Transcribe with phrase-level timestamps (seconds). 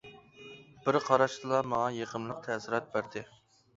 [0.85, 3.25] بىر قاراشتىلا ماڭا يېقىملىق تەسىرات بەردى.